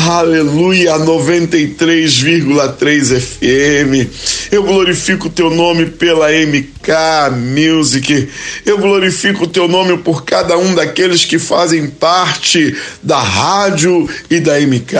Aleluia, 0.06 0.96
93,3 0.96 3.20
FM. 3.20 4.06
Eu 4.52 4.62
glorifico 4.62 5.26
o 5.26 5.30
teu 5.30 5.50
nome 5.50 5.86
pela 5.86 6.30
MK 6.30 7.34
Music. 7.36 8.28
Eu 8.64 8.78
glorifico 8.78 9.42
o 9.44 9.48
teu 9.48 9.66
nome 9.66 9.98
por 9.98 10.24
cada 10.24 10.56
um 10.56 10.72
daqueles 10.72 11.24
que 11.24 11.36
fazem 11.36 11.88
parte 11.88 12.76
da 13.02 13.18
rádio 13.18 14.08
e 14.30 14.38
da 14.38 14.60
MK. 14.60 14.94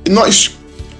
Nós 0.08 0.50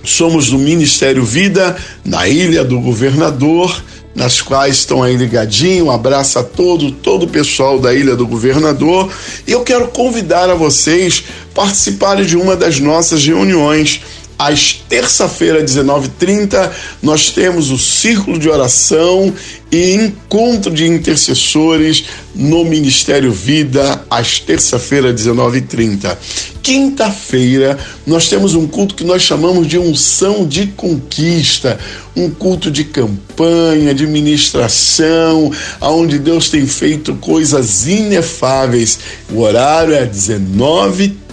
somos 0.02 0.50
do 0.50 0.58
Ministério 0.58 1.24
Vida 1.24 1.76
na 2.04 2.28
Ilha 2.28 2.64
do 2.64 2.80
Governador 2.80 3.82
nas 4.16 4.40
quais 4.40 4.76
estão 4.76 5.02
aí 5.02 5.14
ligadinho. 5.14 5.84
Um 5.86 5.90
abraço 5.90 6.38
a 6.38 6.42
todo, 6.42 6.90
todo 6.90 7.24
o 7.24 7.28
pessoal 7.28 7.78
da 7.78 7.94
Ilha 7.94 8.16
do 8.16 8.26
Governador. 8.26 9.12
E 9.46 9.52
eu 9.52 9.60
quero 9.62 9.88
convidar 9.88 10.48
a 10.48 10.54
vocês 10.54 11.24
participarem 11.54 12.24
de 12.24 12.36
uma 12.36 12.56
das 12.56 12.80
nossas 12.80 13.24
reuniões 13.24 14.00
às 14.38 14.72
terça-feira, 14.72 15.64
19h30, 15.64 16.70
nós 17.02 17.30
temos 17.30 17.70
o 17.70 17.78
círculo 17.78 18.38
de 18.38 18.48
oração 18.48 19.32
e 19.72 19.94
encontro 19.94 20.70
de 20.70 20.86
intercessores 20.86 22.04
no 22.34 22.64
Ministério 22.64 23.32
Vida, 23.32 24.04
às 24.10 24.38
terça-feira, 24.38 25.12
19h30. 25.12 26.16
Quinta-feira, 26.62 27.78
nós 28.06 28.28
temos 28.28 28.54
um 28.54 28.66
culto 28.66 28.94
que 28.94 29.04
nós 29.04 29.22
chamamos 29.22 29.66
de 29.66 29.78
unção 29.78 30.46
de 30.46 30.66
conquista, 30.68 31.78
um 32.14 32.28
culto 32.30 32.70
de 32.70 32.84
campanha, 32.84 33.94
de 33.94 34.06
ministração, 34.06 35.50
onde 35.80 36.18
Deus 36.18 36.50
tem 36.50 36.66
feito 36.66 37.14
coisas 37.16 37.86
inefáveis. 37.86 38.98
O 39.30 39.40
horário 39.40 39.94
é 39.94 40.06
19h30. 40.06 41.25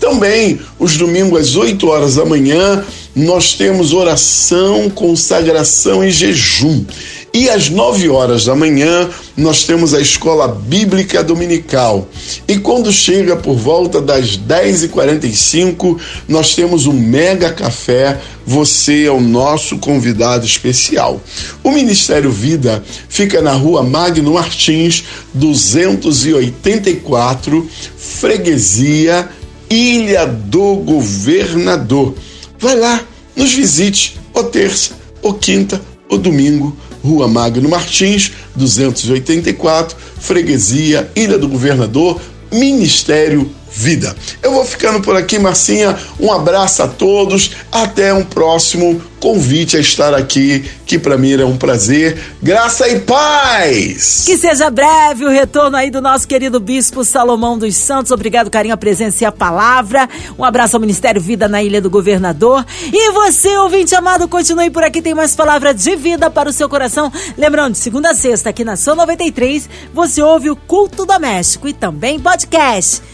Também, 0.00 0.58
os 0.78 0.96
domingos 0.96 1.40
às 1.40 1.56
8 1.56 1.86
horas 1.86 2.16
da 2.16 2.24
manhã, 2.24 2.84
nós 3.14 3.54
temos 3.54 3.92
oração, 3.92 4.90
consagração 4.90 6.04
e 6.04 6.10
jejum. 6.10 6.84
E 7.34 7.50
às 7.50 7.68
9 7.68 8.08
horas 8.08 8.44
da 8.44 8.54
manhã, 8.54 9.10
nós 9.36 9.64
temos 9.64 9.92
a 9.92 10.00
escola 10.00 10.46
bíblica 10.46 11.20
dominical. 11.20 12.08
E 12.46 12.58
quando 12.58 12.92
chega 12.92 13.34
por 13.34 13.56
volta 13.56 14.00
das 14.00 14.38
10h45, 14.38 15.98
nós 16.28 16.54
temos 16.54 16.86
o 16.86 16.92
mega 16.92 17.52
café. 17.52 18.20
Você 18.46 19.06
é 19.06 19.10
o 19.10 19.20
nosso 19.20 19.78
convidado 19.78 20.46
especial. 20.46 21.20
O 21.64 21.72
Ministério 21.72 22.30
Vida 22.30 22.84
fica 23.08 23.42
na 23.42 23.50
rua 23.50 23.82
Magno 23.82 24.34
Martins, 24.34 25.02
284, 25.34 27.68
Freguesia 27.96 29.28
Ilha 29.68 30.24
do 30.24 30.76
Governador. 30.76 32.14
Vai 32.60 32.78
lá, 32.78 33.02
nos 33.34 33.52
visite, 33.52 34.20
ou 34.32 34.44
terça, 34.44 34.92
ou 35.20 35.34
quinta, 35.34 35.82
ou 36.08 36.16
domingo, 36.16 36.76
Rua 37.04 37.28
Magno 37.28 37.68
Martins, 37.68 38.32
284, 38.56 39.94
Freguesia, 40.18 41.10
Ilha 41.14 41.38
do 41.38 41.48
Governador, 41.48 42.18
Ministério 42.50 43.50
Vida. 43.76 44.14
Eu 44.40 44.52
vou 44.52 44.64
ficando 44.64 45.00
por 45.00 45.16
aqui, 45.16 45.36
Marcinha. 45.36 45.98
Um 46.20 46.32
abraço 46.32 46.82
a 46.82 46.86
todos. 46.86 47.50
Até 47.72 48.14
um 48.14 48.24
próximo 48.24 49.02
convite 49.18 49.76
a 49.76 49.80
estar 49.80 50.14
aqui, 50.14 50.70
que 50.84 50.98
para 50.98 51.16
mim 51.16 51.32
é 51.32 51.44
um 51.46 51.56
prazer. 51.56 52.22
Graça 52.42 52.86
e 52.86 53.00
paz! 53.00 54.24
Que 54.26 54.36
seja 54.36 54.70
breve 54.70 55.24
o 55.24 55.30
retorno 55.30 55.76
aí 55.76 55.90
do 55.90 56.00
nosso 56.00 56.28
querido 56.28 56.60
Bispo 56.60 57.02
Salomão 57.02 57.58
dos 57.58 57.74
Santos. 57.74 58.12
Obrigado, 58.12 58.50
carinho, 58.50 58.74
a 58.74 58.76
presença 58.76 59.24
e 59.24 59.26
a 59.26 59.32
palavra. 59.32 60.08
Um 60.38 60.44
abraço 60.44 60.76
ao 60.76 60.80
Ministério 60.80 61.20
Vida 61.20 61.48
na 61.48 61.62
Ilha 61.62 61.80
do 61.80 61.88
Governador. 61.88 62.64
E 62.92 63.12
você, 63.12 63.56
ouvinte 63.56 63.94
amado, 63.94 64.28
continue 64.28 64.70
por 64.70 64.84
aqui, 64.84 65.00
tem 65.00 65.14
mais 65.14 65.34
palavras 65.34 65.82
de 65.82 65.96
vida 65.96 66.30
para 66.30 66.50
o 66.50 66.52
seu 66.52 66.68
coração. 66.68 67.10
Lembrando, 67.36 67.74
segunda 67.74 68.10
a 68.10 68.14
sexta, 68.14 68.50
aqui 68.50 68.62
na 68.62 68.76
Sua 68.76 68.94
93, 68.94 69.68
você 69.92 70.22
ouve 70.22 70.50
o 70.50 70.54
Culto 70.54 71.06
Doméstico 71.06 71.66
e 71.66 71.72
também 71.72 72.20
podcast 72.20 73.13